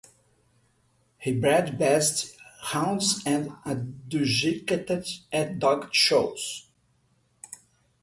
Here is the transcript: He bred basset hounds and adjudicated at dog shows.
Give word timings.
He 1.19 1.31
bred 1.31 1.77
basset 1.77 2.31
hounds 2.63 3.21
and 3.23 3.51
adjudicated 3.67 5.05
at 5.31 5.59
dog 5.59 5.89
shows. 5.93 6.67